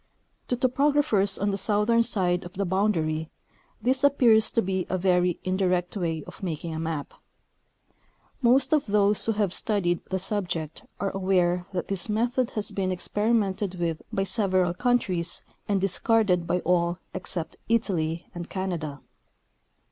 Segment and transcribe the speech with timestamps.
[0.47, 3.29] To topographers on the southern side of the boundary
[3.79, 7.13] this ap pears to be a very indirect way of making a map.
[8.41, 12.91] Most of those who have studied the subject are aware that this method has been
[12.91, 19.01] experimented with by several countries and discarded by all except Italy and Canada.